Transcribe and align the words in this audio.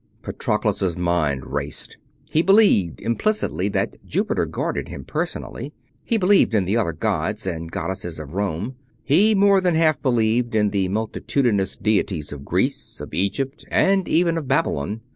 Patroclus' 0.23 0.97
mind 0.97 1.45
raced. 1.53 1.97
He 2.31 2.41
believed 2.41 2.99
implicitly 3.01 3.69
that 3.69 3.97
Jupiter 4.03 4.47
guarded 4.47 4.87
him 4.87 5.03
personally. 5.05 5.73
He 6.03 6.17
believed 6.17 6.55
in 6.55 6.65
the 6.65 6.75
other 6.75 6.91
gods 6.91 7.45
and 7.45 7.71
goddesses 7.71 8.19
of 8.19 8.33
Rome. 8.33 8.73
He 9.03 9.35
more 9.35 9.61
than 9.61 9.75
half 9.75 10.01
believed 10.01 10.55
in 10.55 10.71
the 10.71 10.87
multitudinous 10.87 11.75
deities 11.77 12.33
of 12.33 12.43
Greece, 12.43 12.99
of 12.99 13.13
Egypt, 13.13 13.63
and 13.69 14.07
even 14.07 14.39
of 14.39 14.47
Babylon. 14.47 15.01